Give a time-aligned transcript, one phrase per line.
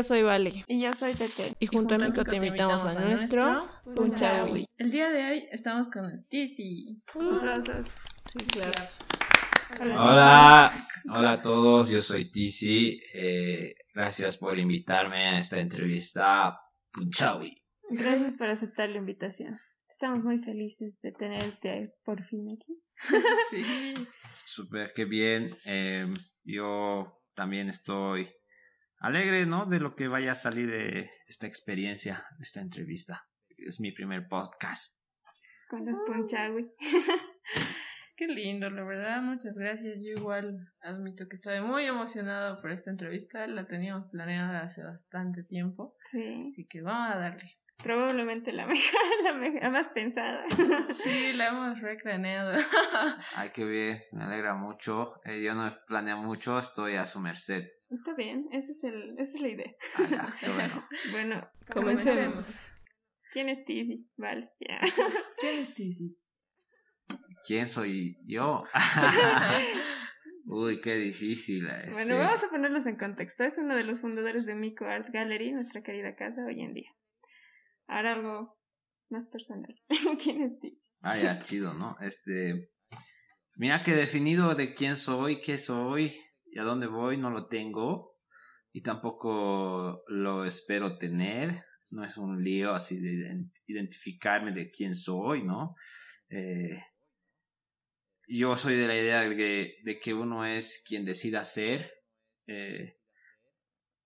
[0.00, 0.64] Yo soy Vale.
[0.66, 1.52] Y yo soy Tete.
[1.60, 4.66] Y junto a Mico te invitamos a nuestro Punchawi.
[4.78, 7.02] El día de hoy estamos con el Tizi.
[7.12, 7.92] Rosas.
[8.32, 8.72] Sí, claro.
[9.78, 10.72] Hola,
[11.10, 12.98] hola a todos, yo soy Tizi.
[13.12, 16.58] Eh, gracias por invitarme a esta entrevista
[16.92, 17.62] Punchawi.
[17.90, 19.60] Gracias por aceptar la invitación.
[19.86, 22.82] Estamos muy felices de tenerte por fin aquí.
[23.50, 23.92] Sí.
[24.46, 25.50] Súper, qué bien.
[25.66, 26.06] Eh,
[26.42, 28.30] yo también estoy
[29.00, 29.66] alegre, ¿no?
[29.66, 33.26] De lo que vaya a salir de esta experiencia, de esta entrevista.
[33.56, 35.00] Es mi primer podcast.
[35.68, 35.98] Con los.
[38.16, 40.00] Qué lindo, la verdad, muchas gracias.
[40.04, 43.46] Yo igual admito que estoy muy emocionada por esta entrevista.
[43.46, 45.96] La teníamos planeada hace bastante tiempo.
[46.10, 46.50] Sí.
[46.52, 47.54] Así que vamos a darle.
[47.82, 50.44] Probablemente la mejor, la, mejor, la más pensada.
[50.94, 52.60] Sí, la hemos recraneado.
[53.36, 55.14] Ay, qué bien, me alegra mucho.
[55.24, 57.68] Eh, yo no planeo mucho, estoy a su merced.
[57.90, 59.74] Está bien, esa es, el, esa es la idea.
[59.98, 60.84] Ah, ya, qué bueno.
[61.10, 62.70] Bueno, Comencemos.
[63.32, 64.08] ¿Quién es Tizi?
[64.16, 64.80] Vale, ya.
[65.38, 66.16] ¿Quién es Tizi?
[67.46, 68.64] ¿Quién soy yo?
[70.46, 71.66] Uy, qué difícil.
[71.68, 71.92] Este.
[71.92, 73.44] Bueno, vamos a ponerlos en contexto.
[73.44, 76.90] Es uno de los fundadores de Mico Art Gallery, nuestra querida casa hoy en día.
[77.86, 78.56] Ahora algo
[79.08, 79.74] más personal.
[80.22, 80.78] ¿Quién es Tizi?
[81.00, 81.96] Ah, ya, chido, ¿no?
[82.00, 82.68] Este.
[83.56, 86.12] Mira que definido de quién soy, qué soy
[86.50, 88.18] y a dónde voy, no lo tengo.
[88.72, 91.64] Y tampoco lo espero tener.
[91.90, 95.74] No es un lío así de ident- identificarme de quién soy, ¿no?
[96.28, 96.80] Eh,
[98.28, 101.92] yo soy de la idea de que, uno es quien decida ser.
[102.46, 103.00] Eh,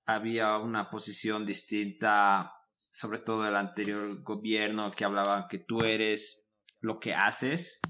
[0.06, 2.52] había una posición distinta,
[2.90, 6.50] sobre todo el anterior gobierno, que hablaba que tú eres
[6.80, 7.80] lo que haces.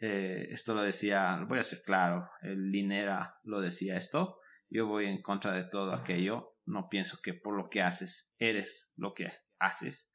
[0.00, 4.38] Eh, esto lo decía, voy a ser claro, el Linera lo decía esto.
[4.70, 6.56] Yo voy en contra de todo aquello.
[6.66, 10.10] No pienso que por lo que haces eres lo que haces.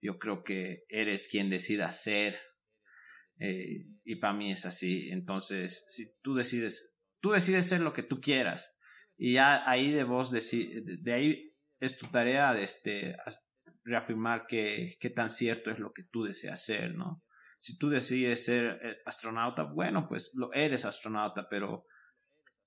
[0.00, 2.38] Yo creo que eres quien decida ser.
[3.38, 5.08] Eh, y para mí es así.
[5.10, 8.78] Entonces, si tú decides, tú decides ser lo que tú quieras.
[9.16, 10.40] Y ya ahí de vos, de,
[11.00, 13.16] de ahí es tu tarea de este,
[13.84, 17.22] reafirmar que, tan cierto es lo que tú deseas ser, ¿no?
[17.64, 21.86] Si tú decides ser eh, astronauta, bueno, pues lo eres astronauta, pero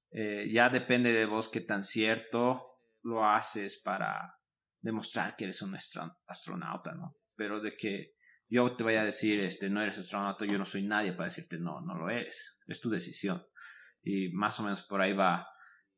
[0.10, 2.60] eh, ya depende de vos qué tan cierto
[3.04, 4.34] lo haces para
[4.82, 7.16] demostrar que eres un astro- astronauta, ¿no?
[7.36, 8.16] Pero de que
[8.50, 11.60] yo te vaya a decir, este, no eres astronauta, yo no soy nadie para decirte,
[11.60, 13.46] no, no lo eres, es tu decisión.
[14.02, 15.48] Y más o menos por ahí va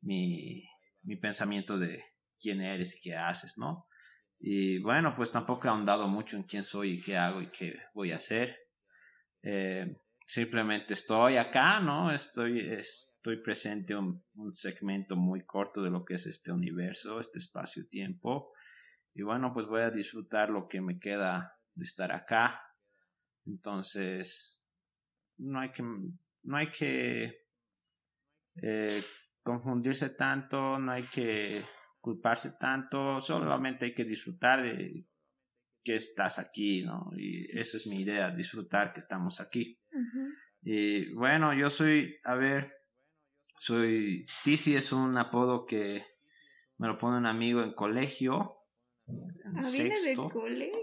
[0.02, 0.62] mi,
[1.04, 2.04] mi pensamiento de
[2.38, 3.86] quién eres y qué haces, ¿no?
[4.38, 7.78] Y bueno, pues tampoco he ahondado mucho en quién soy y qué hago y qué
[7.94, 8.58] voy a hacer.
[9.42, 9.96] Eh,
[10.26, 12.12] simplemente estoy acá, ¿no?
[12.12, 17.38] Estoy, estoy presente un, un segmento muy corto de lo que es este universo, este
[17.38, 18.52] espacio-tiempo.
[19.14, 22.62] Y bueno, pues voy a disfrutar lo que me queda de estar acá.
[23.46, 24.60] Entonces,
[25.38, 27.46] no hay que, no hay que
[28.62, 29.02] eh,
[29.42, 31.64] confundirse tanto, no hay que
[32.00, 35.06] culparse tanto, solamente hay que disfrutar de
[35.82, 37.10] que estás aquí, ¿no?
[37.16, 39.78] Y eso es mi idea, disfrutar que estamos aquí.
[40.62, 42.70] Y bueno, yo soy, a ver,
[43.56, 46.04] soy, Tizi es un apodo que
[46.76, 48.52] me lo pone un amigo en colegio,
[49.06, 50.30] en Ah, sexto.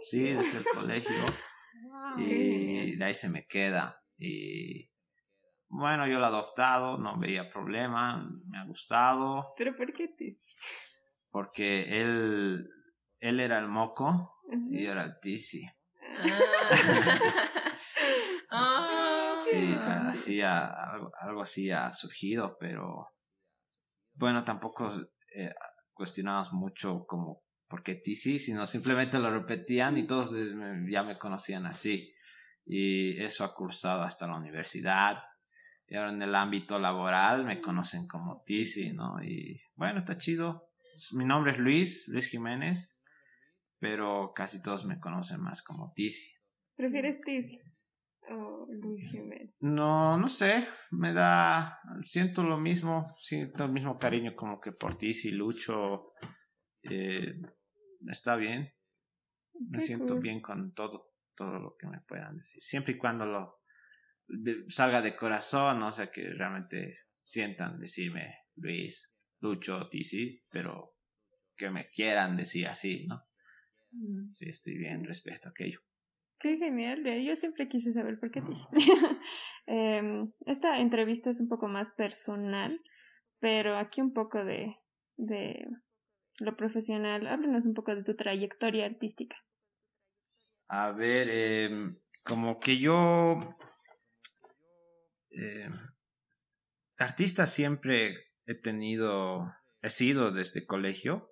[0.01, 1.25] Sí, desde el colegio.
[2.17, 4.03] y de ahí se me queda.
[4.17, 4.89] Y
[5.69, 10.39] bueno, yo lo he adoptado, no veía problema, me ha gustado, ¿Pero por qué Tizi?
[11.29, 12.67] porque él,
[13.19, 14.36] él era el moco
[14.71, 15.65] Y yo era el tizi.
[18.49, 19.35] Ah.
[19.37, 23.09] Sí, fue así, ha- algo, algo así ha surgido, pero
[24.13, 24.89] bueno, tampoco
[25.35, 25.51] eh,
[25.93, 30.31] cuestionamos mucho como por qué tizi, sino simplemente lo repetían y todos
[30.89, 32.13] ya me conocían así.
[32.65, 35.17] Y eso ha cursado hasta la universidad.
[35.87, 39.21] Y ahora en el ámbito laboral me conocen como Tizi, ¿no?
[39.23, 40.69] Y bueno, está chido.
[41.13, 42.96] Mi nombre es Luis, Luis Jiménez,
[43.79, 46.33] pero casi todos me conocen más como Tizi.
[46.75, 47.59] ¿Prefieres Tizi?
[48.29, 49.55] O Luis Jiménez.
[49.61, 54.95] No, no sé, me da, siento lo mismo, siento el mismo cariño como que por
[54.95, 56.11] Tizi, Lucho,
[56.83, 57.39] eh,
[58.07, 58.73] está bien,
[59.69, 60.21] me Qué siento cool.
[60.21, 63.61] bien con todo, todo lo que me puedan decir, siempre y cuando lo
[64.67, 70.95] salga de corazón, o sea, que realmente sientan decirme Luis, Lucho, Tizi, pero
[71.55, 73.23] que me quieran decir así, ¿no?
[73.91, 74.29] Mm.
[74.29, 75.79] Sí, estoy bien, respeto a aquello.
[76.39, 78.65] Qué genial, eh, yo siempre quise saber por qué Tizi.
[79.69, 82.79] Em, esta entrevista es un poco más personal,
[83.39, 84.77] pero aquí un poco de,
[85.17, 85.67] de
[86.39, 87.27] lo profesional.
[87.27, 89.35] Háblanos un poco de tu trayectoria artística.
[90.67, 93.37] A ver, em, como que yo...
[95.31, 95.69] Eh,
[96.97, 101.31] artista siempre he tenido, he sido desde colegio,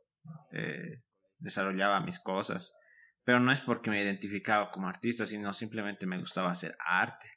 [0.52, 1.05] eh,
[1.37, 2.73] desarrollaba mis cosas,
[3.23, 7.27] pero no es porque me identificaba como artista, sino simplemente me gustaba hacer arte.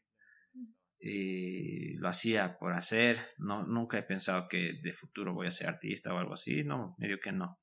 [1.01, 5.69] Y lo hacía por hacer, no, nunca he pensado que de futuro voy a ser
[5.69, 7.61] artista o algo así, no, medio que no.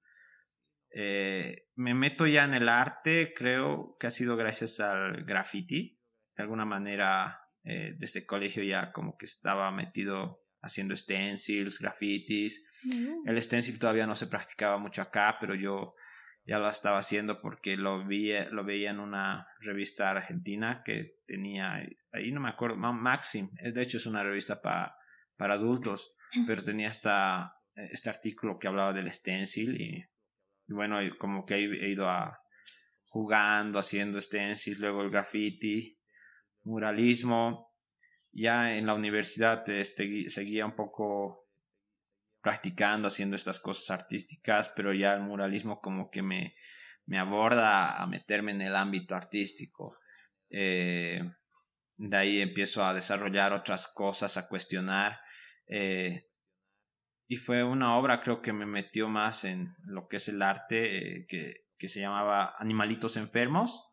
[0.98, 6.00] Eh, me meto ya en el arte, creo que ha sido gracias al graffiti.
[6.38, 12.66] De alguna manera, eh, desde colegio ya como que estaba metido haciendo stencils, grafitis.
[12.84, 13.28] Mm.
[13.28, 15.96] El stencil todavía no se practicaba mucho acá, pero yo
[16.46, 21.86] ya lo estaba haciendo porque lo, vi, lo veía en una revista argentina que tenía,
[22.12, 24.96] ahí no me acuerdo, Maxim, de hecho es una revista para
[25.38, 26.14] para adultos,
[26.48, 30.06] pero tenía esta, este artículo que hablaba del stencil y,
[30.68, 32.40] bueno, como que he ido a,
[33.04, 36.00] jugando, haciendo stencil, luego el graffiti,
[36.64, 37.74] muralismo,
[38.32, 41.45] ya en la universidad este, seguía un poco
[42.46, 46.54] practicando, haciendo estas cosas artísticas, pero ya el muralismo como que me,
[47.08, 49.98] me aborda a meterme en el ámbito artístico.
[50.52, 51.22] Eh,
[51.98, 55.20] de ahí empiezo a desarrollar otras cosas, a cuestionar.
[55.66, 56.28] Eh,
[57.28, 60.98] y fue una obra creo que me metió más en lo que es el arte,
[60.98, 63.88] eh, que, que, se llamaba Animalitos Enfermos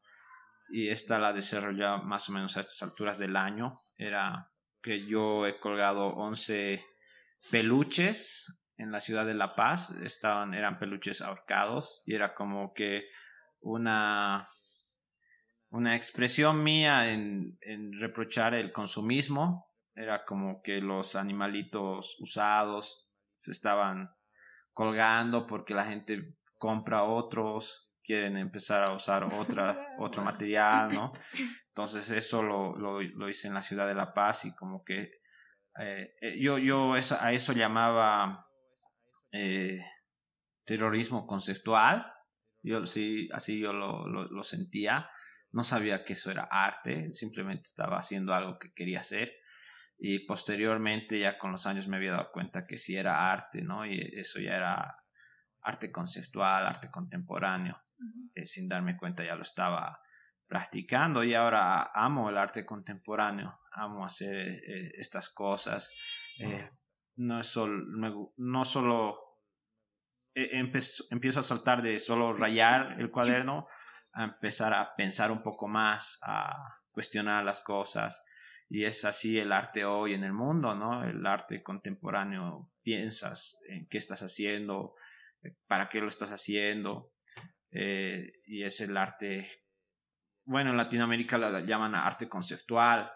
[0.69, 3.79] y esta la desarrollé más o menos a estas alturas del año.
[3.97, 4.51] Era
[4.83, 6.92] que yo he colgado 11
[7.51, 9.91] peluches en la ciudad de La Paz.
[10.03, 13.09] Estaban, eran peluches ahorcados y era como que
[13.61, 14.49] una,
[15.71, 19.69] una expresión mía en, en reprochar el consumismo.
[19.95, 24.11] Era como que los animalitos usados se estaban
[24.73, 31.13] colgando porque la gente compra otros quieren empezar a usar otra, otro material, ¿no?
[31.69, 35.22] Entonces eso lo, lo, lo, hice en la ciudad de La Paz y como que
[35.79, 38.47] eh, eh, yo, yo a eso llamaba
[39.33, 39.81] eh,
[40.65, 42.13] terrorismo conceptual,
[42.63, 45.11] yo sí, así yo lo, lo, lo sentía,
[45.51, 49.33] no sabía que eso era arte, simplemente estaba haciendo algo que quería hacer.
[49.99, 53.87] Y posteriormente ya con los años me había dado cuenta que sí era arte, ¿no?
[53.87, 54.97] Y eso ya era
[55.61, 57.81] arte conceptual, arte contemporáneo.
[58.35, 60.01] Eh, sin darme cuenta ya lo estaba
[60.47, 61.23] practicando.
[61.25, 65.95] Y ahora amo el arte contemporáneo, amo hacer eh, estas cosas.
[66.39, 66.71] Eh,
[67.17, 69.19] no, es solo, no solo
[70.35, 73.69] empiezo a saltar de solo rayar el cuaderno
[74.15, 76.55] a empezar a pensar un poco más, a
[76.91, 78.25] cuestionar las cosas.
[78.69, 81.05] Y es así el arte hoy en el mundo, ¿no?
[81.05, 84.95] El arte contemporáneo, piensas en qué estás haciendo,
[85.67, 87.13] para qué lo estás haciendo,
[87.71, 89.51] eh, y es el arte,
[90.45, 93.11] bueno, en Latinoamérica la llaman arte conceptual,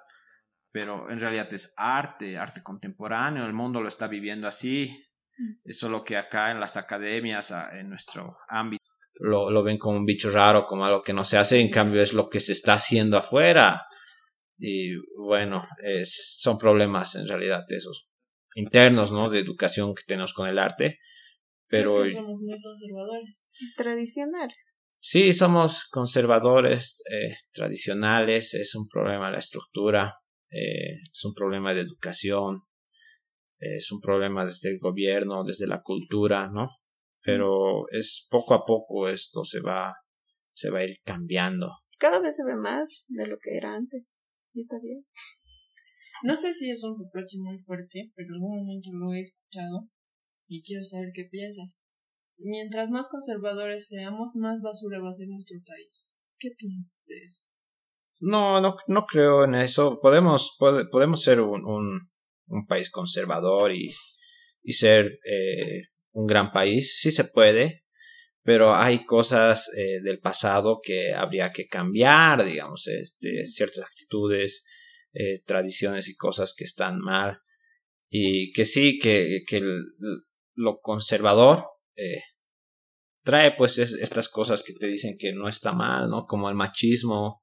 [0.77, 4.91] pero en realidad es arte, arte contemporáneo, el mundo lo está viviendo así,
[5.39, 5.53] mm.
[5.65, 8.85] es solo que acá en las academias, en nuestro ámbito,
[9.21, 12.03] lo, lo ven como un bicho raro, como algo que no se hace, en cambio
[12.03, 13.87] es lo que se está haciendo afuera.
[14.59, 18.11] Y bueno, es, son problemas en realidad esos
[18.55, 19.31] internos, ¿no?
[19.31, 20.99] De educación que tenemos con el arte
[21.69, 21.89] pero...
[22.11, 23.45] somos muy conservadores.
[23.77, 24.57] Tradicionales.
[25.01, 30.15] Sí, somos conservadores, eh, tradicionales, es un problema la estructura,
[30.51, 32.63] eh, es un problema de educación,
[33.59, 36.71] es un problema desde el gobierno, desde la cultura, ¿no?
[37.23, 39.95] Pero es poco a poco esto se va,
[40.53, 41.71] se va a ir cambiando.
[41.99, 44.15] Cada vez se ve más de lo que era antes,
[44.53, 45.05] y está bien.
[46.23, 49.89] No sé si es un reproche muy fuerte, pero en algún momento lo he escuchado
[50.47, 51.81] y quiero saber qué piensas.
[52.39, 56.15] Mientras más conservadores seamos, más basura va a ser nuestro país.
[56.39, 57.45] ¿Qué piensas de eso?
[58.21, 60.01] No, no, no creo en eso.
[60.01, 61.63] Podemos, podemos ser un,
[62.47, 63.95] un, país conservador y,
[64.63, 66.99] y ser eh, un gran país.
[67.01, 67.85] Sí se puede,
[68.43, 74.65] pero hay cosas eh, del pasado que habría que cambiar, digamos, este, ciertas actitudes,
[75.13, 77.41] eh, tradiciones y cosas que están mal.
[78.09, 79.61] Y que sí, que, que
[80.55, 82.23] lo conservador eh,
[83.23, 86.25] trae pues estas cosas que te dicen que no está mal, ¿no?
[86.27, 87.43] Como el machismo,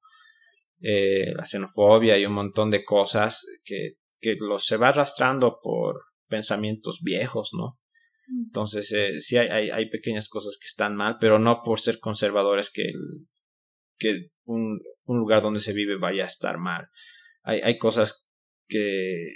[0.85, 6.99] eh, la xenofobia y un montón de cosas que, que se va arrastrando por pensamientos
[7.01, 7.79] viejos, ¿no?
[8.27, 12.69] Entonces, eh, sí hay, hay, pequeñas cosas que están mal, pero no por ser conservadores
[12.69, 12.91] que,
[13.97, 16.87] que un, un lugar donde se vive vaya a estar mal.
[17.43, 18.27] Hay, hay cosas
[18.67, 19.27] que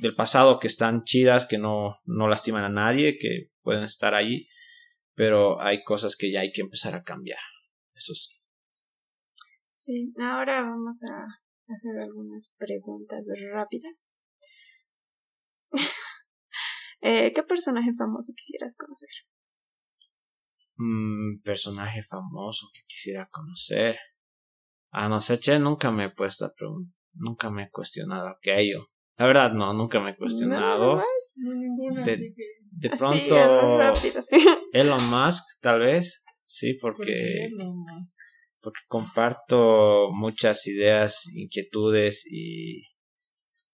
[0.00, 4.46] del pasado que están chidas, que no, no lastiman a nadie, que pueden estar ahí,
[5.14, 7.40] pero hay cosas que ya hay que empezar a cambiar.
[7.94, 8.35] Eso sí.
[9.86, 11.26] Sí, ahora vamos a
[11.72, 14.10] hacer algunas preguntas rápidas.
[17.02, 19.10] eh, ¿Qué personaje famoso quisieras conocer?
[20.74, 23.96] Mm, personaje famoso que quisiera conocer.
[24.90, 28.88] Ah, no sé, che, nunca me he puesto a preguntar, nunca me he cuestionado aquello.
[29.16, 31.00] La verdad, no, nunca me he cuestionado.
[32.04, 32.34] de,
[32.72, 33.36] de pronto,
[34.72, 37.50] Elon Musk, tal vez, sí, porque,
[38.66, 42.82] porque comparto muchas ideas, inquietudes y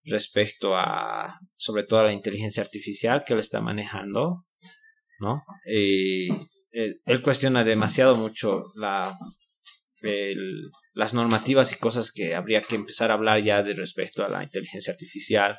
[0.05, 4.45] respecto a, sobre todo a la inteligencia artificial que él está manejando,
[5.19, 5.45] ¿no?
[5.65, 6.31] Y
[6.73, 9.17] él, él cuestiona demasiado mucho la,
[10.03, 14.29] el, las normativas y cosas que habría que empezar a hablar ya de respecto a
[14.29, 15.57] la inteligencia artificial.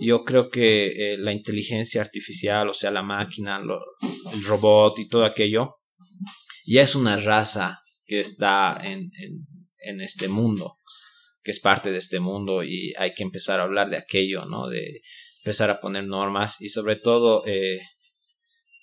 [0.00, 3.62] Yo creo que eh, la inteligencia artificial, o sea, la máquina,
[4.32, 5.76] el robot y todo aquello,
[6.66, 7.78] ya es una raza
[8.12, 9.46] que está en, en,
[9.78, 10.76] en, este mundo,
[11.42, 14.68] que es parte de este mundo y hay que empezar a hablar de aquello, ¿no?
[14.68, 15.00] De
[15.42, 17.80] empezar a poner normas y sobre todo eh,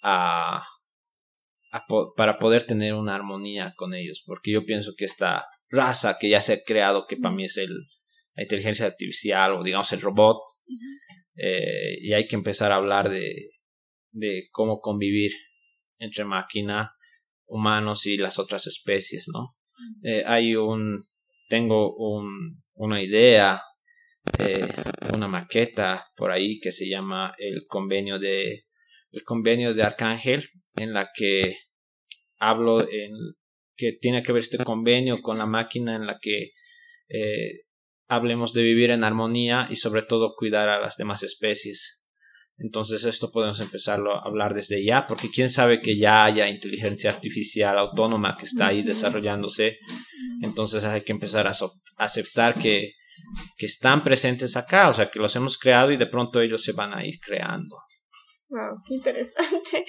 [0.01, 0.63] a,
[1.71, 1.86] a
[2.17, 6.41] para poder tener una armonía con ellos, porque yo pienso que esta raza que ya
[6.41, 7.69] se ha creado, que para mí es el,
[8.33, 10.38] la inteligencia artificial o digamos el robot.
[11.36, 13.51] Eh, y hay que empezar a hablar de,
[14.12, 15.33] de cómo convivir
[16.00, 16.95] entre máquina,
[17.50, 19.56] humanos y las otras especies, ¿no?
[20.03, 21.03] Eh, hay un,
[21.50, 23.62] tengo un, una idea,
[24.39, 24.68] eh,
[25.15, 28.65] una maqueta por ahí que se llama el convenio de,
[29.12, 31.58] el convenio de Arcángel, en la que
[32.38, 33.13] hablo en
[33.75, 36.51] que tiene que ver este convenio con la máquina en la que
[37.08, 37.63] eh,
[38.08, 41.99] hablemos de vivir en armonía y sobre todo cuidar a las demás especies.
[42.60, 47.10] Entonces esto podemos empezarlo a hablar desde ya, porque quién sabe que ya haya inteligencia
[47.10, 49.80] artificial autónoma que está ahí desarrollándose.
[50.42, 51.54] Entonces hay que empezar a
[51.98, 52.94] aceptar que,
[53.58, 56.74] que están presentes acá, o sea, que los hemos creado y de pronto ellos se
[56.74, 57.78] van a ir creando.
[58.50, 59.86] Wow, qué interesante.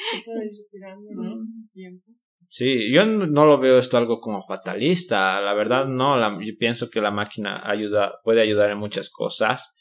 [2.49, 6.91] Sí, yo no lo veo esto algo como fatalista, la verdad no, la, yo pienso
[6.91, 9.77] que la máquina ayuda, puede ayudar en muchas cosas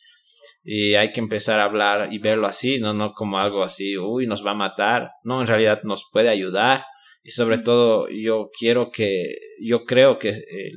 [0.63, 4.27] y hay que empezar a hablar y verlo así, no, no como algo así, uy,
[4.27, 6.83] nos va a matar, no, en realidad nos puede ayudar
[7.23, 10.71] y sobre todo yo quiero que, yo creo que eh,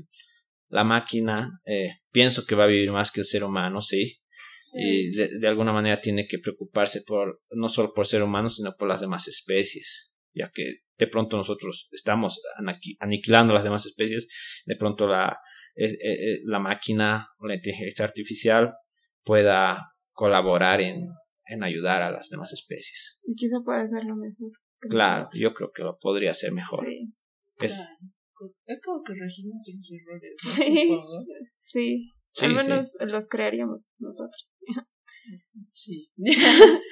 [0.69, 4.19] la máquina, eh, pienso que va a vivir más que el ser humano, sí,
[4.75, 8.75] y de, de alguna manera tiene que preocuparse por, no solo por ser humano, sino
[8.75, 12.41] por las demás especies ya que de pronto nosotros estamos
[13.01, 14.29] aniquilando las demás especies,
[14.65, 15.39] de pronto la,
[15.75, 18.73] eh, eh, la máquina o la inteligencia artificial
[19.25, 21.09] pueda colaborar en,
[21.47, 23.21] en ayudar a las demás especies.
[23.25, 24.51] Y quizá pueda hacerlo mejor.
[24.89, 26.85] Claro, yo creo que lo podría hacer mejor.
[26.85, 27.13] Sí.
[27.61, 27.79] Es,
[28.67, 30.89] es como que regimos nuestros errores.
[30.89, 31.05] ¿no?
[31.59, 32.13] Sí.
[32.33, 32.45] sí.
[32.45, 33.07] Al menos sí.
[33.07, 34.49] los crearíamos nosotros.
[35.73, 36.11] Sí.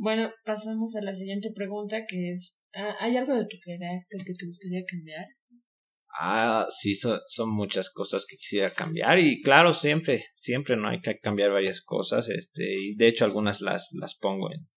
[0.00, 2.56] Bueno, pasamos a la siguiente pregunta que es,
[3.00, 5.26] ¿hay algo de tu carácter que te gustaría cambiar?
[6.20, 11.00] Ah, sí, son, son muchas cosas que quisiera cambiar y claro, siempre, siempre no hay
[11.00, 14.68] que cambiar varias cosas, este, y de hecho algunas las, las pongo en,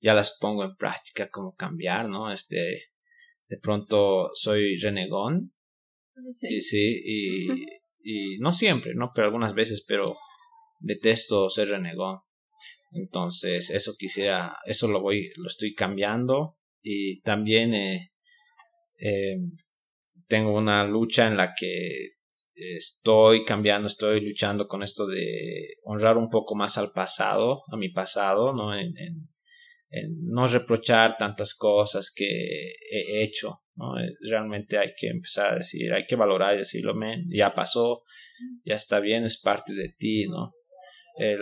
[0.00, 2.32] ya las pongo en práctica como cambiar, ¿no?
[2.32, 2.84] Este,
[3.48, 5.52] de pronto soy renegón,
[6.32, 7.48] sí, y, sí, y,
[8.02, 9.10] y no siempre, ¿no?
[9.14, 10.16] Pero algunas veces, pero
[10.80, 12.20] detesto ser renegón.
[12.92, 18.12] Entonces, eso quisiera, eso lo voy, lo estoy cambiando y también eh,
[18.98, 19.36] eh,
[20.28, 22.12] tengo una lucha en la que
[22.54, 27.90] estoy cambiando, estoy luchando con esto de honrar un poco más al pasado, a mi
[27.90, 28.76] pasado, ¿no?
[28.76, 28.94] En,
[30.22, 33.94] no reprochar tantas cosas que he hecho, ¿no?
[34.20, 38.02] Realmente hay que empezar a decir, hay que valorar y decirlo, men, ya pasó,
[38.64, 40.52] ya está bien, es parte de ti, ¿no?
[41.16, 41.40] El,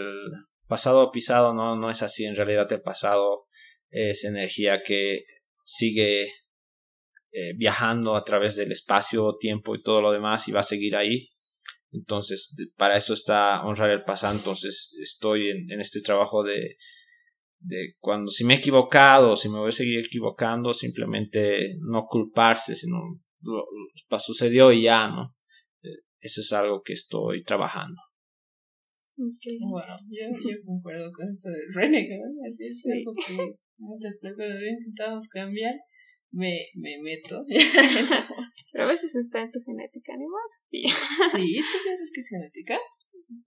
[0.68, 3.46] pasado pisado no, no es así, en realidad el pasado
[3.90, 5.24] es energía que
[5.64, 6.30] sigue
[7.32, 10.96] eh, viajando a través del espacio, tiempo y todo lo demás y va a seguir
[10.96, 11.28] ahí.
[11.92, 14.36] Entonces, para eso está honrar el pasado.
[14.36, 16.76] Entonces, estoy en, en este trabajo de,
[17.60, 22.74] de cuando si me he equivocado, si me voy a seguir equivocando, simplemente no culparse,
[22.74, 22.98] sino
[23.40, 23.64] lo,
[24.10, 25.34] lo sucedió y ya, ¿no?
[25.82, 28.00] Eh, eso es algo que estoy trabajando.
[29.18, 29.58] Okay.
[29.60, 29.80] Wow,
[30.10, 32.90] yo, yo concuerdo con esto del renegar, así es sí.
[32.92, 35.74] algo que muchas personas intentamos cambiar,
[36.30, 37.44] me, me meto.
[38.72, 40.26] Pero a veces está en tu genética, ¿no?
[40.70, 40.82] Sí.
[41.32, 42.78] sí, ¿tú piensas que es genética?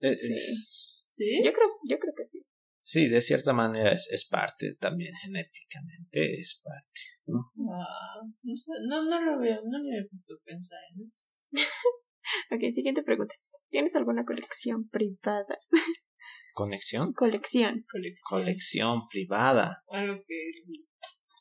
[0.00, 0.32] Eh, sí.
[0.32, 1.04] es...
[1.08, 1.42] ¿Sí?
[1.44, 2.42] Yo creo, yo creo que sí.
[2.80, 7.00] sí, de cierta manera es, es parte también genéticamente, es parte.
[7.26, 7.52] ¿no?
[7.70, 11.24] Ah, no, sé, no, no lo veo, no me he puesto a pensar en eso.
[12.52, 13.34] Ok, siguiente pregunta.
[13.70, 15.58] ¿Tienes alguna colección privada?
[16.52, 17.84] Conexión, Colección.
[17.90, 18.24] Colección.
[18.28, 19.82] colección privada.
[19.88, 20.52] Algo que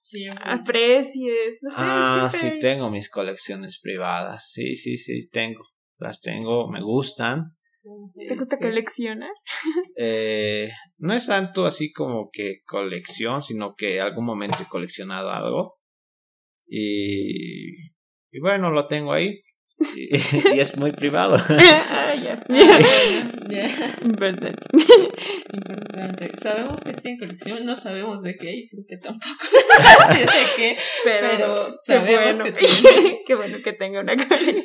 [0.09, 0.43] siempre.
[0.45, 1.57] Aprecies.
[1.61, 4.51] No sé, Ah, siempre- sí, tengo mis colecciones privadas.
[4.53, 5.63] Sí, sí, sí, tengo.
[5.97, 7.55] Las tengo, me gustan.
[7.81, 9.31] ¿Te gusta Este, coleccionar?
[10.01, 15.75] Eh, no es tanto así como que colección, sino que algún momento he coleccionado algo.
[16.67, 17.87] Y,
[18.31, 19.41] y bueno, lo tengo ahí.
[19.95, 20.15] Y,
[20.55, 21.37] y es muy privado.
[21.49, 22.43] ah, ya.
[23.49, 24.51] Ya, Importante.
[25.53, 26.31] importante.
[26.41, 29.33] Sabemos que tiene colección, no sabemos de qué y porque tampoco
[30.13, 30.77] sé de qué.
[31.03, 32.43] Pero, Pero qué sabemos bueno.
[32.45, 33.19] que tiene.
[33.25, 34.55] qué bueno que tenga una colección.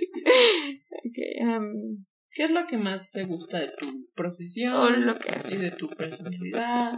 [0.90, 2.04] Ok, um,
[2.36, 5.60] ¿Qué es lo que más te gusta de tu o profesión lo que y haces.
[5.60, 6.92] de tu personalidad?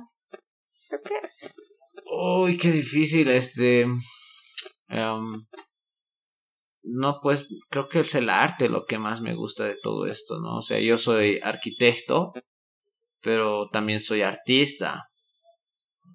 [0.91, 1.55] Lo que haces.
[2.11, 3.83] Uy, qué difícil este.
[3.83, 4.01] em,
[6.87, 10.41] no, pues creo que es el arte lo que más me gusta de todo esto,
[10.41, 10.59] ¿no?
[10.59, 12.33] O sea, yo soy arquitecto,
[13.21, 15.05] pero también soy artista.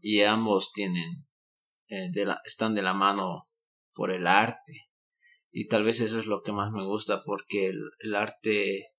[0.02, 1.28] Y ambos tienen,
[1.88, 3.50] eh, de la, están de la mano
[3.94, 4.88] por el arte.
[5.52, 8.92] Y tal vez eso es lo que más me gusta porque el, el arte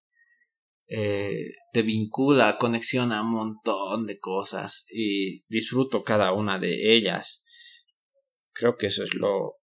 [0.88, 7.44] eh, te vincula, conexiona un montón de cosas y disfruto cada una de ellas.
[8.53, 9.62] Creo que eso es lo,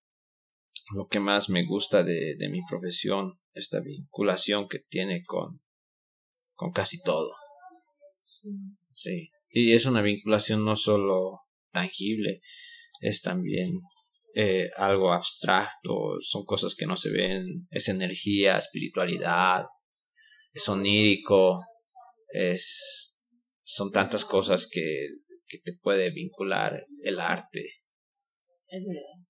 [0.95, 5.61] lo que más me gusta de, de mi profesión, esta vinculación que tiene con,
[6.53, 7.31] con casi todo.
[8.91, 9.31] Sí.
[9.49, 12.41] Y es una vinculación no solo tangible,
[13.01, 13.79] es también
[14.35, 19.65] eh, algo abstracto, son cosas que no se ven, es energía, espiritualidad,
[20.53, 21.61] es onírico,
[22.27, 23.17] es,
[23.63, 25.07] son tantas cosas que,
[25.47, 27.63] que te puede vincular el arte.
[28.67, 29.28] Es verdad.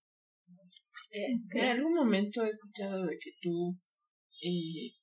[1.12, 3.80] Eh, en algún momento he escuchado de que tú
[4.42, 4.94] eh,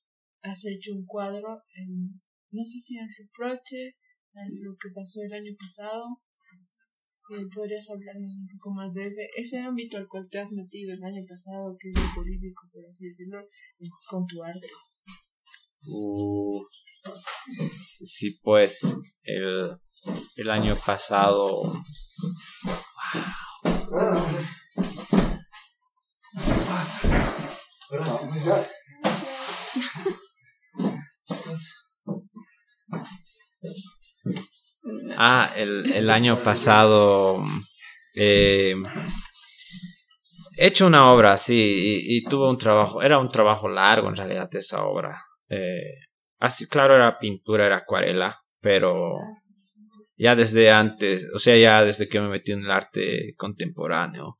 [0.41, 3.97] has hecho un cuadro, en, no sé si en reproche
[4.33, 6.21] a lo que pasó el año pasado.
[7.29, 10.93] Eh, ¿Podrías hablarme un poco más de ese, ese ámbito al cual te has metido
[10.93, 14.67] el año pasado, que es el político, por así decirlo, eh, con tu arte?
[15.89, 16.63] Uh,
[18.01, 18.79] sí, pues
[19.23, 19.77] el,
[20.37, 21.83] el año pasado
[35.17, 37.43] Ah, el, el año pasado
[38.15, 38.75] eh,
[40.57, 44.15] he hecho una obra, sí, y, y tuve un trabajo, era un trabajo largo en
[44.15, 45.19] realidad esa obra.
[45.49, 46.07] Eh,
[46.39, 49.17] así, claro, era pintura, era acuarela, pero
[50.17, 54.37] ya desde antes, o sea, ya desde que me metí en el arte contemporáneo,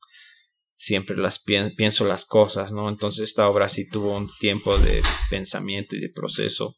[0.78, 2.88] siempre las pien- pienso las cosas, ¿no?
[2.88, 6.76] Entonces esta obra sí tuvo un tiempo de pensamiento y de proceso.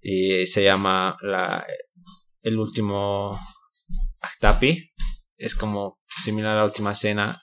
[0.00, 1.64] Y se llama la,
[2.42, 3.38] El último
[4.20, 4.90] Actapi.
[5.36, 7.40] Es como similar a la última cena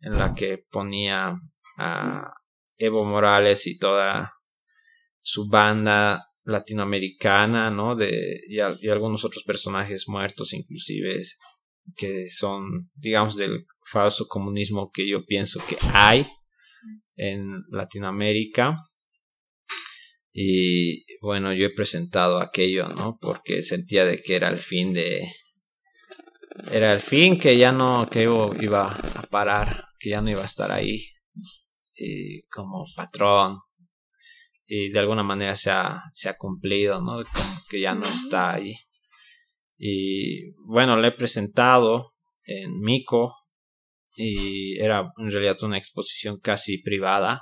[0.00, 1.34] en la que ponía
[1.78, 2.34] a
[2.76, 4.34] Evo Morales y toda
[5.22, 7.94] su banda latinoamericana, ¿no?
[7.96, 11.22] De, y algunos otros personajes muertos inclusive
[11.96, 16.26] que son, digamos, del falso comunismo que yo pienso que hay
[17.16, 18.76] en Latinoamérica.
[20.32, 23.18] Y bueno, yo he presentado aquello, ¿no?
[23.20, 25.30] Porque sentía de que era el fin de...
[26.70, 30.42] Era el fin que ya no, que yo iba a parar, que ya no iba
[30.42, 31.06] a estar ahí
[31.94, 33.58] y como patrón.
[34.66, 37.22] Y de alguna manera se ha, se ha cumplido, ¿no?
[37.24, 38.74] Como que ya no está ahí.
[39.84, 42.12] Y bueno, le he presentado
[42.44, 43.34] en Mico
[44.14, 47.40] y era en realidad una exposición casi privada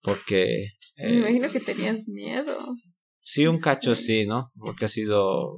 [0.00, 2.74] porque Me eh, imagino que tenías miedo.
[3.20, 4.50] sí un cacho sí, ¿no?
[4.56, 5.54] Porque ha sido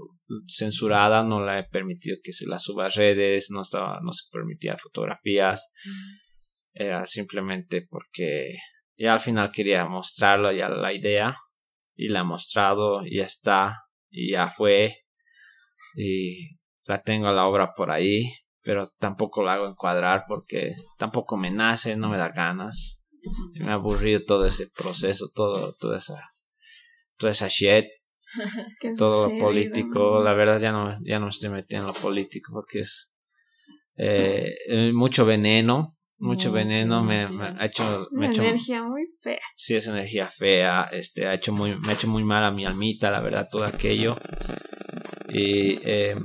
[0.46, 4.24] censurada, no la he permitido que se la suba a redes, no estaba, no se
[4.30, 5.70] permitía fotografías,
[6.74, 8.58] era simplemente porque
[8.98, 11.34] ya al final quería mostrarlo ya la idea
[11.96, 13.78] y la he mostrado y ya está
[14.10, 15.03] y ya fue
[15.96, 21.50] y la tengo la obra por ahí pero tampoco la hago encuadrar porque tampoco me
[21.50, 23.00] nace no me da ganas
[23.54, 26.20] me ha aburrido todo ese proceso todo toda esa
[27.18, 27.86] toda esa shit
[28.80, 31.94] ¿Qué ha todo lo político la verdad ya no ya no me estoy metiendo en
[31.94, 33.12] lo político porque es
[33.96, 37.52] eh, eh, mucho veneno mucho veneno me, demasiado.
[37.54, 39.40] me ha hecho me Una ha hecho energía muy fea.
[39.56, 42.64] sí es energía fea, este ha hecho muy, me ha hecho muy mal a mi
[42.64, 44.16] almita, la verdad, todo aquello.
[45.34, 46.16] Y eh,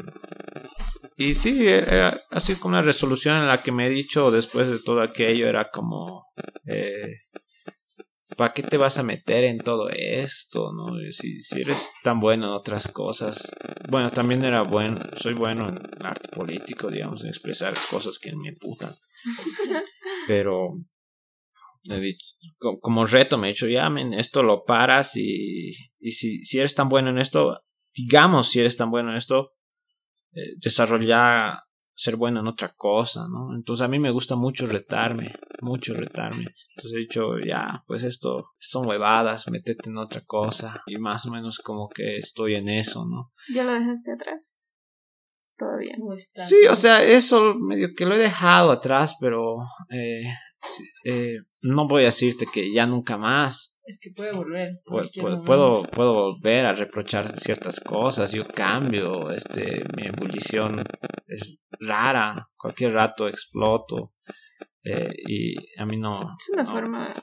[1.20, 4.80] y sí, era así como una resolución en la que me he dicho después de
[4.80, 6.28] todo aquello, era como,
[6.66, 7.24] eh,
[8.38, 10.72] ¿para qué te vas a meter en todo esto?
[10.72, 10.98] ¿no?
[11.12, 13.52] Si, si eres tan bueno en otras cosas.
[13.90, 18.54] Bueno, también era bueno, soy bueno en arte político, digamos, en expresar cosas que me
[18.54, 18.96] putan.
[20.26, 20.70] Pero
[21.84, 22.26] dicho,
[22.80, 26.76] como reto me he dicho, ya, men, esto lo paras y, y si, si eres
[26.76, 27.62] tan bueno en esto,
[27.94, 29.54] digamos si eres tan bueno en esto,
[30.34, 31.60] eh, desarrollar
[32.00, 33.54] ser bueno en otra cosa, ¿no?
[33.54, 36.46] Entonces a mí me gusta mucho retarme, mucho retarme.
[36.70, 40.82] Entonces he dicho, ya, pues esto son huevadas, metete en otra cosa.
[40.86, 43.32] Y más o menos como que estoy en eso, ¿no?
[43.54, 44.50] ¿Ya lo dejaste atrás?
[45.58, 45.94] Todavía.
[46.48, 49.58] Sí, o sea, eso medio que lo he dejado atrás, pero
[49.90, 50.24] eh,
[51.04, 53.82] eh, no voy a decirte que ya nunca más.
[53.86, 54.74] Es que puede volver.
[54.86, 58.32] Puedo, puedo, puedo, volver a reprochar ciertas cosas.
[58.32, 60.76] Yo cambio, este, mi ebullición
[61.28, 62.48] es rara.
[62.58, 64.14] Cualquier rato exploto.
[64.84, 66.20] Eh, y a mí no.
[66.20, 67.16] Es una forma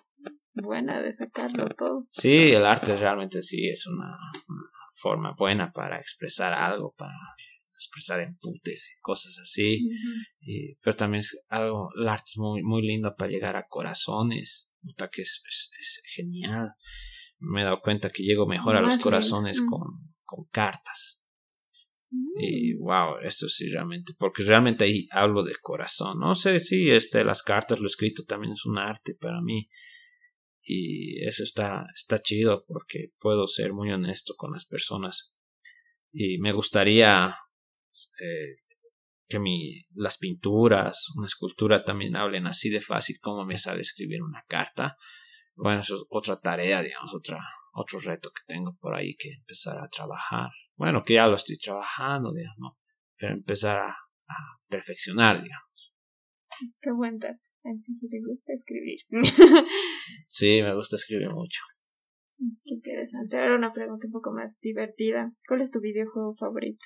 [0.54, 2.06] buena de sacarlo todo.
[2.10, 4.16] Sí, el arte realmente sí es una,
[4.96, 7.12] forma buena para expresar algo, para
[7.76, 9.88] expresar emputes y cosas así.
[10.82, 14.72] pero también es algo, el arte es muy, muy lindo para llegar a corazones
[15.12, 15.42] que es,
[15.78, 16.72] es, genial.
[17.38, 21.24] Me he dado cuenta que llego mejor a los corazones con, con cartas.
[22.38, 23.26] Y wow, mm.
[23.26, 26.18] eso sí realmente, porque realmente ahí hablo de corazón.
[26.18, 29.68] No sé si este, las cartas, lo escrito también es un arte para mí.
[30.62, 35.34] Y eso está, está chido porque puedo ser muy honesto con las personas.
[36.12, 37.36] Y me gustaría
[38.20, 38.56] eh,
[39.28, 44.22] que mi, las pinturas, una escultura también hablen así de fácil como me sale escribir
[44.22, 44.96] una carta.
[45.54, 47.40] Bueno, eso es otra tarea, digamos, otra,
[47.72, 50.50] otro reto que tengo por ahí que empezar a trabajar.
[50.76, 52.76] Bueno, que ya lo estoy trabajando, digamos,
[53.16, 53.96] pero empezar a,
[54.68, 55.94] perfeccionar, digamos.
[56.80, 57.28] Qué cuenta.
[57.62, 58.98] te gusta escribir.
[60.28, 61.60] sí, me gusta escribir mucho.
[62.38, 63.38] Qué interesante.
[63.38, 65.32] Ahora una pregunta un poco más divertida.
[65.48, 66.84] ¿Cuál es tu videojuego favorito?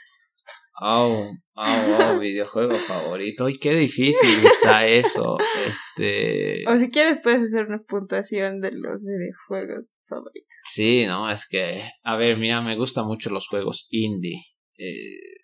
[0.83, 3.45] Oh, oh, videojuego favorito.
[3.45, 5.37] Uy, qué difícil está eso.
[5.67, 6.65] Este.
[6.67, 10.49] O si quieres, puedes hacer una puntuación de los videojuegos favoritos.
[10.65, 11.83] Sí, no, es que.
[12.03, 14.41] A ver, mira, me gustan mucho los juegos indie.
[14.79, 15.41] Eh,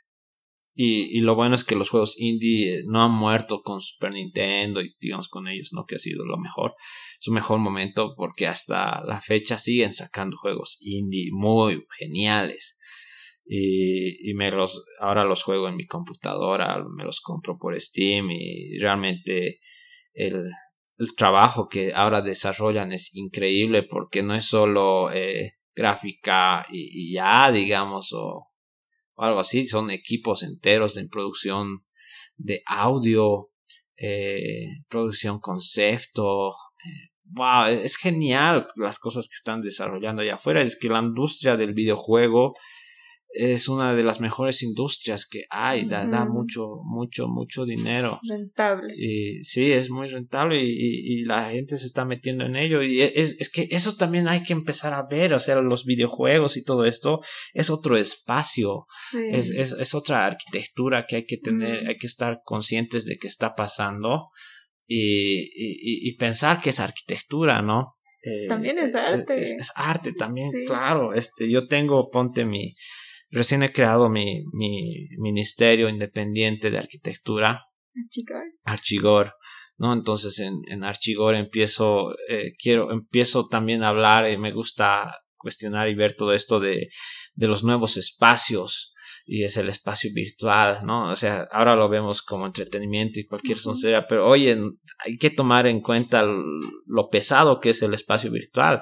[0.75, 4.81] y, y lo bueno es que los juegos indie no han muerto con Super Nintendo
[4.81, 5.85] y digamos con ellos, ¿no?
[5.87, 6.75] Que ha sido lo mejor,
[7.19, 12.76] su mejor momento porque hasta la fecha siguen sacando juegos indie muy geniales
[13.47, 18.31] y, y me los ahora los juego en mi computadora me los compro por Steam
[18.31, 19.61] y realmente
[20.13, 20.51] el,
[20.99, 27.53] el trabajo que ahora desarrollan es increíble porque no es solo eh, gráfica y, ya
[27.53, 28.49] digamos o,
[29.17, 31.85] algo así son equipos enteros de producción
[32.37, 33.51] de audio
[33.97, 36.53] eh, producción concepto
[37.25, 41.75] wow es genial las cosas que están desarrollando allá afuera es que la industria del
[41.75, 42.55] videojuego
[43.39, 48.21] es una de las mejores industrias que hay, da, da mucho, mucho, mucho dinero.
[48.29, 48.95] Rentable.
[48.97, 52.83] Y sí, es muy rentable y, y, la gente se está metiendo en ello.
[52.83, 56.57] Y es, es que eso también hay que empezar a ver, o sea, los videojuegos
[56.57, 57.21] y todo esto
[57.53, 62.41] es otro espacio, es, es, es, otra arquitectura que hay que tener, hay que estar
[62.45, 64.31] conscientes de que está pasando
[64.87, 67.97] y, y, y pensar que es arquitectura, ¿no?
[68.49, 69.41] también es arte.
[69.41, 71.13] Es, arte también, claro.
[71.13, 72.75] Este, yo tengo, ponte mi,
[73.37, 77.67] Recién he creado mi, mi ministerio independiente de arquitectura.
[77.95, 78.43] Archigor.
[78.65, 79.35] Archigor.
[79.77, 79.93] ¿no?
[79.93, 85.91] Entonces en, en Archigor empiezo, eh, quiero, empiezo también a hablar y me gusta cuestionar
[85.91, 86.89] y ver todo esto de,
[87.35, 88.95] de los nuevos espacios
[89.27, 91.11] y es el espacio virtual, ¿no?
[91.11, 94.57] O sea, ahora lo vemos como entretenimiento y cualquier uh pero oye,
[95.05, 98.81] hay que tomar en cuenta lo pesado que es el espacio virtual.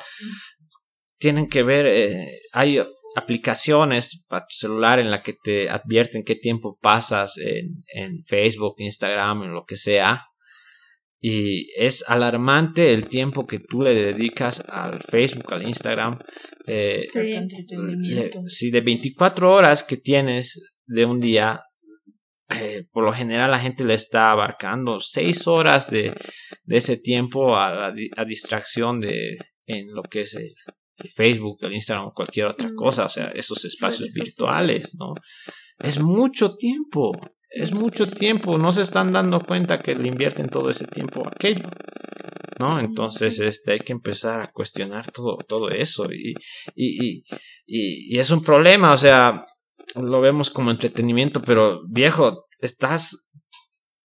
[1.18, 2.78] Tienen que ver, eh, hay
[3.14, 8.74] aplicaciones para tu celular en la que te advierten qué tiempo pasas en, en Facebook,
[8.78, 10.24] Instagram, en lo que sea.
[11.20, 16.18] Y es alarmante el tiempo que tú le dedicas al Facebook, al Instagram.
[16.66, 17.08] Eh,
[18.46, 21.62] si de 24 horas que tienes de un día,
[22.50, 26.12] eh, por lo general la gente le está abarcando 6 horas de,
[26.64, 30.52] de ese tiempo a, a, distracción de, en lo que es el,
[30.98, 32.74] el Facebook, el Instagram o cualquier otra mm.
[32.74, 35.14] cosa, o sea, esos espacios virtuales, ¿no?
[35.78, 37.12] Es mucho tiempo,
[37.50, 41.28] es mucho tiempo, no se están dando cuenta que le invierten todo ese tiempo a
[41.28, 41.68] aquello,
[42.58, 42.78] ¿no?
[42.78, 46.34] Entonces, este, hay que empezar a cuestionar todo, todo eso y,
[46.74, 47.24] y,
[47.66, 49.44] y, es un problema, o sea,
[49.94, 53.30] lo vemos como entretenimiento, pero viejo, estás,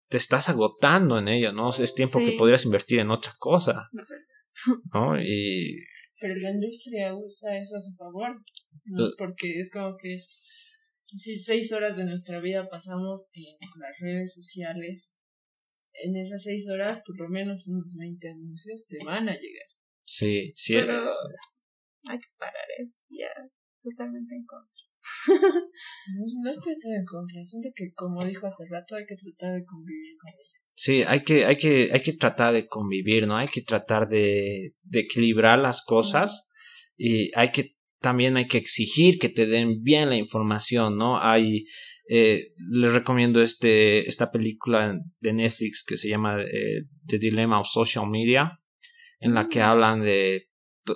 [0.09, 1.69] te estás agotando en ello, ¿no?
[1.69, 3.89] Es tiempo que podrías invertir en otra cosa,
[4.93, 5.19] ¿no?
[5.21, 5.77] Y
[6.19, 8.41] Pero la industria usa eso a su favor,
[8.85, 9.07] ¿no?
[9.17, 10.19] Porque es como que
[11.05, 15.11] si seis horas de nuestra vida pasamos en las redes sociales,
[15.93, 19.67] en esas seis horas por lo menos unos 20 anuncios te van a llegar.
[20.05, 21.17] sí, sí, Pero- es-
[22.07, 22.99] Hay que parar eso.
[23.09, 23.31] Ya,
[23.83, 24.83] totalmente en contra.
[26.15, 29.55] No, no estoy tan en contra, siento que como dijo hace rato hay que tratar
[29.55, 30.58] de convivir con ella.
[30.81, 33.35] Sí, hay que, hay que, hay que tratar de convivir, ¿no?
[33.35, 36.47] Hay que tratar de, de equilibrar las cosas
[36.95, 41.21] y hay que, también hay que exigir que te den bien la información, ¿no?
[41.21, 41.65] Hay,
[42.07, 47.67] eh, les recomiendo este, esta película de Netflix que se llama eh, The Dilemma of
[47.67, 48.57] Social Media,
[49.19, 50.47] en la que hablan de,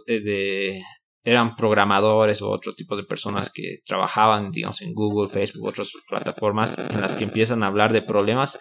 [0.08, 0.82] eh, de,
[1.26, 6.78] eran programadores o otro tipo de personas que trabajaban, digamos, en Google, Facebook, otras plataformas,
[6.78, 8.58] en las que empiezan a hablar de problemas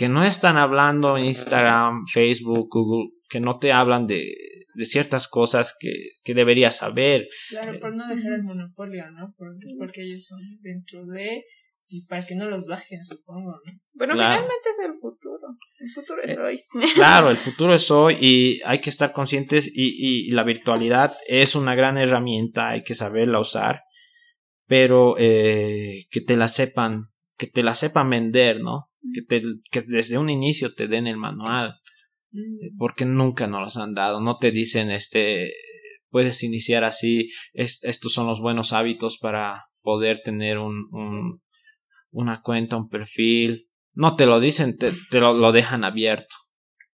[0.00, 4.22] que no están hablando en Instagram, Facebook, Google, que no te hablan de,
[4.74, 5.92] de ciertas cosas que,
[6.24, 7.28] que deberías saber.
[7.50, 9.34] Claro, por no dejar el monopolio, ¿no?
[9.36, 11.44] Porque, porque ellos son dentro de...
[11.92, 13.72] Y para que no los bajen, supongo, ¿no?
[13.94, 14.42] Bueno, Claro.
[14.46, 15.40] finalmente es el futuro.
[15.80, 16.62] El futuro es Eh, hoy.
[16.94, 21.14] Claro, el futuro es hoy y hay que estar conscientes y, y- y la virtualidad
[21.26, 23.82] es una gran herramienta, hay que saberla usar,
[24.66, 28.89] pero eh, que te la sepan, que te la sepan vender, ¿no?
[29.14, 31.74] Que, te, que desde un inicio te den el manual.
[32.32, 32.76] Mm.
[32.78, 34.20] porque nunca nos los han dado.
[34.20, 35.50] No te dicen, este,
[36.10, 41.42] puedes iniciar así, es- estos son los buenos hábitos para poder tener un, un-
[42.12, 43.68] una cuenta, un perfil.
[43.94, 46.36] No te lo dicen, te, te lo, lo dejan abierto.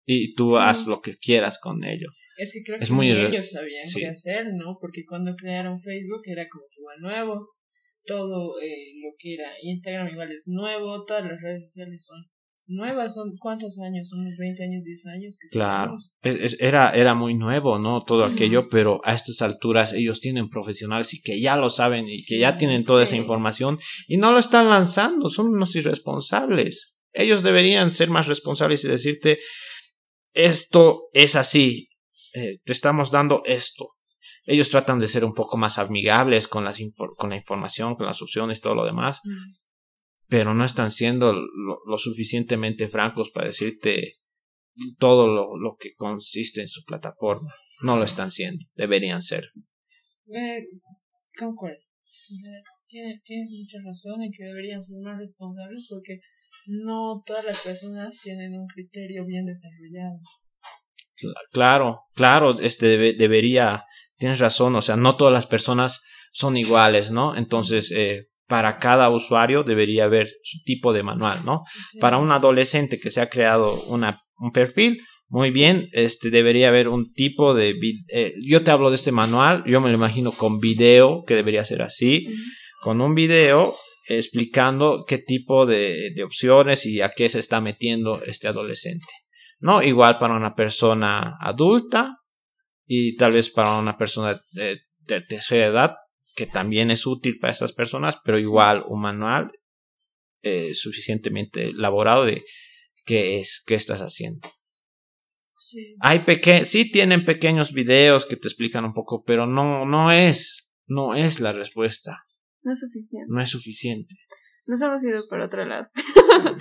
[0.06, 0.56] Y tú Sí.
[0.60, 2.08] haz lo que quieras con ello.
[2.38, 4.00] Es que creo Es que muy ellos sabían sí.
[4.00, 4.78] qué hacer, ¿no?
[4.80, 7.48] Porque cuando crearon Facebook era como que igual nuevo.
[8.06, 11.04] Todo eh, lo que era Instagram igual es nuevo.
[11.04, 12.24] Todas las redes sociales son
[12.68, 13.14] nuevas.
[13.14, 14.12] ¿Son cuántos años?
[14.12, 15.38] ¿Unos 20 años, 10 años?
[15.40, 15.96] que Claro?
[16.22, 18.02] Es- era, era muy nuevo, ¿no?
[18.02, 22.22] Todo aquello, pero a estas alturas ellos tienen profesionales y que ya lo saben y
[22.24, 26.98] que ya tienen toda esa información y no lo están lanzando, son unos irresponsables.
[27.12, 29.38] Ellos deberían ser más responsables y decirte,
[30.34, 31.88] esto es así,
[32.34, 33.88] eh, te estamos dando esto.
[34.44, 36.78] Ellos tratan de ser un poco más amigables con, las
[37.16, 39.36] con la información, con las opciones, todo lo demás, Mm.
[40.28, 44.14] pero no están siendo lo, lo suficientemente francos para decirte
[44.98, 47.50] todo lo, lo que consiste en su plataforma.
[47.82, 49.44] No lo están siendo, deberían ser.
[50.34, 50.64] Eh,
[51.38, 51.78] concuerdo.
[51.78, 52.62] Eh,
[53.24, 56.20] Tienes mucha razón en que deberían ser más responsables porque
[56.66, 60.20] no todas las personas tienen un criterio bien desarrollado.
[61.16, 63.84] Cla- Claro, claro, este debe- debería,
[64.18, 66.02] tienes razón, o sea, no todas las personas
[66.32, 67.36] son iguales, ¿no?
[67.36, 71.64] Entonces, eh, para cada usuario debería haber su tipo de manual, ¿no?
[71.90, 71.98] Sí.
[71.98, 76.88] Para un adolescente que se ha creado una, un perfil, muy bien, este debería haber
[76.88, 77.74] un tipo de
[78.12, 81.64] eh, yo te hablo de este manual, yo me lo imagino con video, que debería
[81.64, 82.26] ser así,
[82.80, 83.74] con un video
[84.08, 89.06] explicando qué tipo de, de opciones y a qué se está metiendo este adolescente.
[89.58, 92.16] No, igual para una persona adulta
[92.86, 95.96] y tal vez para una persona de, de tercera edad,
[96.34, 99.50] que también es útil para estas personas, pero igual un manual
[100.42, 102.44] eh, suficientemente elaborado de
[103.04, 104.48] qué es, qué estás haciendo.
[105.58, 105.96] Sí.
[106.00, 110.70] Hay peque sí tienen pequeños videos que te explican un poco, pero no, no es,
[110.86, 112.24] no es la respuesta,
[112.62, 113.26] No es suficiente.
[113.28, 114.14] no es suficiente.
[114.68, 115.88] Nos hemos ido por otro lado.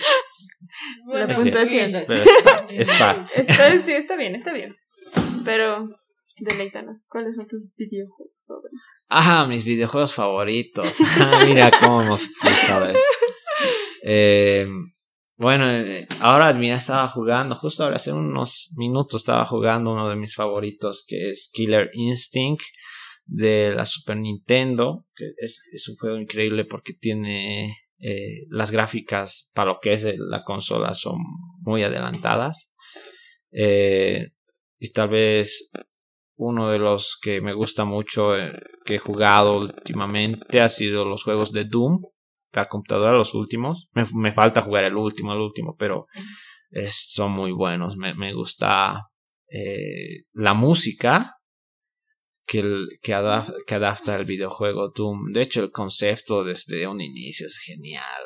[1.06, 1.44] Bueno, cierto.
[1.44, 1.92] puntuación.
[2.08, 3.42] Pero es parte, es parte.
[3.42, 4.76] Está, sí, está bien, está bien.
[5.44, 5.88] Pero,
[6.40, 7.06] deleítanos.
[7.08, 9.06] ¿Cuáles son tus videojuegos favoritos?
[9.10, 10.96] Ah, mis videojuegos favoritos.
[11.20, 13.02] Ah, Mira cómo hemos cruzado eso.
[14.04, 14.68] Eh,
[15.38, 15.66] bueno,
[16.20, 21.04] ahora mira, estaba jugando, justo ahora hace unos minutos estaba jugando uno de mis favoritos
[21.08, 22.62] que es Killer Instinct
[23.26, 29.50] de la Super Nintendo, que es, es un juego increíble porque tiene eh, las gráficas
[29.54, 31.18] para lo que es la consola son
[31.62, 32.72] muy adelantadas.
[33.52, 34.32] Eh,
[34.78, 35.72] y tal vez
[36.38, 38.52] uno de los que me gusta mucho eh,
[38.86, 42.02] que he jugado últimamente ha sido los juegos de Doom
[42.54, 43.90] la computadora los últimos.
[43.94, 46.06] Me, me falta jugar el último el último pero
[46.90, 47.98] son muy buenos.
[47.98, 49.08] Me, me gusta
[49.50, 51.36] eh, la música
[52.48, 55.32] que, el- que, adap- que adapta el videojuego Doom.
[55.34, 58.24] De hecho el concepto desde un inicio es genial.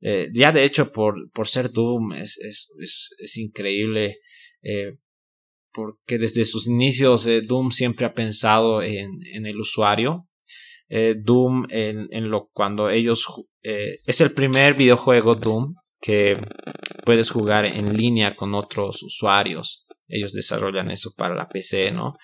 [0.00, 4.18] Eh, ya de hecho por, por ser Doom es, es, es, es increíble
[5.76, 9.10] porque desde sus inicios eh, Doom siempre ha pensado en,
[9.44, 10.26] el usuario.
[10.88, 13.26] Eh, Doom, en, en lo, cuando ellos...
[13.62, 16.38] eh, es el primer videojuego Doom que
[17.04, 19.86] puedes jugar en línea con otros usuarios.
[20.08, 22.14] Ellos desarrollan eso para la PC, ¿no?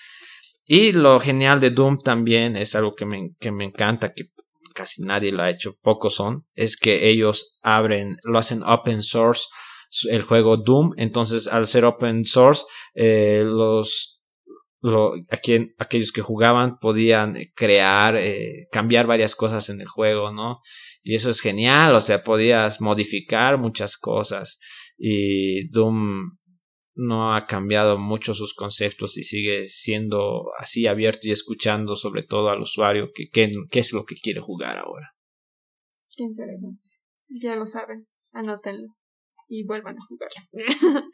[0.65, 4.29] Y lo genial de Doom también es algo que me, que me encanta, que
[4.75, 9.45] casi nadie lo ha hecho, pocos son, es que ellos abren, lo hacen open source
[10.09, 10.92] el juego Doom.
[10.96, 14.20] Entonces, al ser open source, eh, los
[15.78, 20.59] aquellos que jugaban podían crear, eh, cambiar varias cosas en el juego, ¿no?
[21.02, 24.59] Y eso es genial, o sea, podías modificar muchas cosas.
[24.98, 26.37] Y Doom
[26.94, 32.48] no ha cambiado mucho sus conceptos y sigue siendo así abierto y escuchando sobre todo
[32.48, 35.14] al usuario que qué es lo que quiere jugar ahora.
[36.16, 36.83] Interesante.
[37.28, 38.96] Ya lo saben, anótenlo
[39.53, 40.31] y vuelvan a jugar.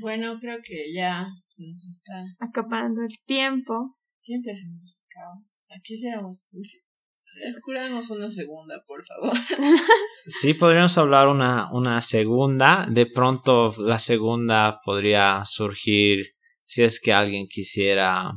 [0.00, 3.98] bueno, creo que ya se nos está acabando el tiempo.
[4.18, 5.34] Siempre se nos acaba.
[5.68, 6.48] Aquí quisiéramos
[7.62, 9.36] Curamos una segunda, por favor.
[10.26, 12.86] Sí, podríamos hablar una, una segunda.
[12.90, 18.30] De pronto la segunda podría surgir si es que alguien quisiera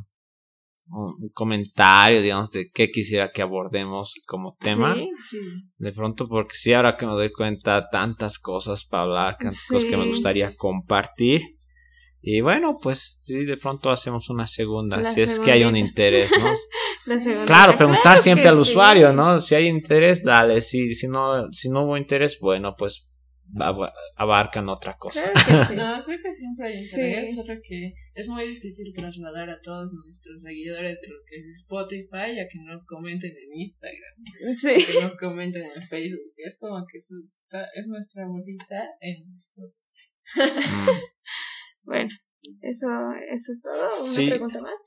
[0.92, 4.96] un comentario, digamos, de qué quisiera que abordemos como tema.
[5.30, 5.40] Sí,
[5.78, 9.86] De pronto, porque sí, ahora que me doy cuenta, tantas cosas para hablar, tantas cosas
[9.86, 11.42] que me gustaría compartir.
[12.24, 16.30] Y bueno, pues sí, de pronto hacemos una segunda, si es que hay un interés,
[16.40, 16.54] ¿no?
[17.46, 19.42] claro, preguntar siempre al usuario, ¿no?
[19.42, 23.11] Si hay interés, dale, si, si, no, si no hubo interés, bueno, pues
[24.16, 25.32] abarcan otra cosa.
[25.76, 30.42] no, creo que siempre hay interés, solo que es muy difícil trasladar a todos nuestros
[30.42, 34.16] seguidores de lo que es Spotify a que nos comenten en Instagram,
[34.62, 36.34] que nos comenten en Facebook.
[36.38, 39.82] Es como que eso es nuestra bolita en Spotify.
[40.36, 40.88] Mm.
[41.84, 42.10] bueno,
[42.62, 42.88] eso,
[43.34, 44.04] eso es todo.
[44.04, 44.82] ¿Una pregunta más?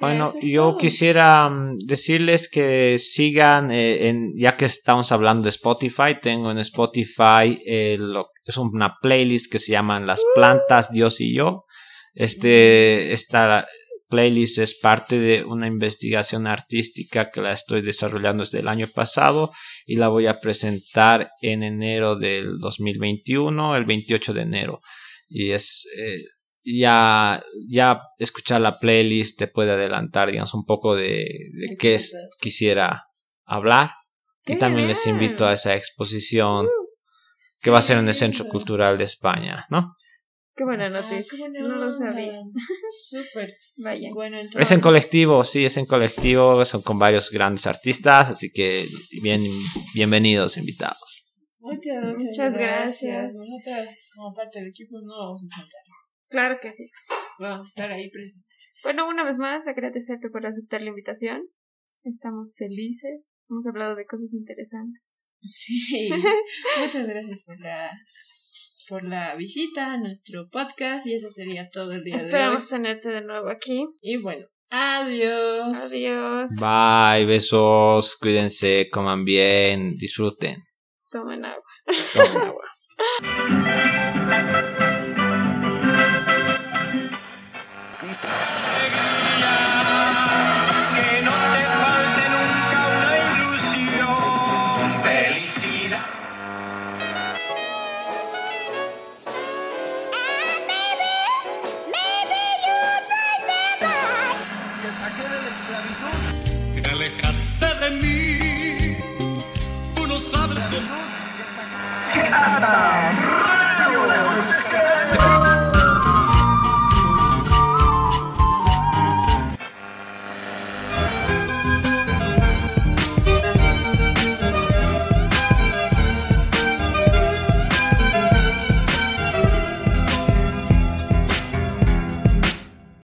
[0.00, 6.16] Bueno, yo quisiera mm, decirles que sigan, eh, en, ya que estamos hablando de Spotify,
[6.20, 7.98] tengo en Spotify eh,
[8.44, 11.64] es una playlist que se llaman Las plantas, Dios y yo.
[12.12, 13.66] Este, esta
[14.08, 19.50] playlist es parte de una investigación artística que la estoy desarrollando desde el año pasado
[19.86, 24.80] y la voy a presentar en enero del 2021, el 28 de enero.
[25.28, 26.22] Y es, eh,
[26.64, 32.16] ya, ya escuchar la playlist te puede adelantar, digamos, un poco de, de qué es,
[32.40, 33.04] quisiera
[33.44, 33.90] hablar.
[34.46, 36.70] Y también les invito a esa exposición uh.
[37.62, 39.94] que va a ser en el Centro Cultural de España, ¿no?
[40.56, 41.48] Qué buena noticia.
[41.48, 42.40] no lo sabía.
[43.08, 43.54] Súper.
[43.78, 44.08] Vaya.
[44.12, 48.86] Bueno, Es en colectivo, sí, es en colectivo, son con varios grandes artistas, así que
[49.20, 49.42] bien,
[49.94, 51.24] bienvenidos invitados.
[51.58, 53.32] Muchas, muchas, gracias.
[53.32, 55.93] Nosotras, como parte del equipo, no vamos a faltar.
[56.28, 56.90] Claro que sí.
[57.38, 58.72] Vamos a estar ahí presentes.
[58.82, 61.42] Bueno, una vez más, agradecerte por aceptar la invitación.
[62.02, 63.22] Estamos felices.
[63.48, 65.02] Hemos hablado de cosas interesantes.
[65.40, 66.08] Sí.
[66.80, 67.90] Muchas gracias por la
[68.88, 72.26] por la visita a nuestro podcast y eso sería todo el día de hoy.
[72.26, 73.86] Esperamos tenerte de nuevo aquí.
[74.02, 75.76] Y bueno, adiós.
[75.76, 76.50] Adiós.
[76.60, 80.62] Bye, besos, cuídense, coman bien, disfruten.
[81.10, 81.64] Tomen agua.
[82.12, 82.64] Tomen agua.